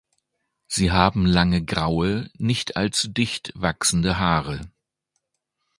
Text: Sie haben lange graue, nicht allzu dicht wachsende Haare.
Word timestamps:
Sie 0.65 0.89
haben 0.91 1.27
lange 1.27 1.63
graue, 1.63 2.27
nicht 2.39 2.75
allzu 2.75 3.07
dicht 3.09 3.51
wachsende 3.53 4.17
Haare. 4.17 4.61